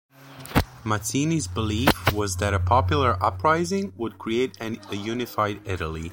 Mazzini's 0.83 1.47
belief 1.47 2.11
was 2.11 2.37
that 2.37 2.55
a 2.55 2.59
popular 2.59 3.21
uprising 3.23 3.93
would 3.97 4.17
create 4.17 4.59
a 4.59 4.95
unified 4.95 5.61
Italy. 5.63 6.09